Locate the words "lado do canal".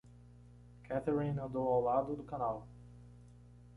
1.79-2.67